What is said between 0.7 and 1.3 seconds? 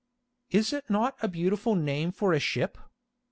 it not a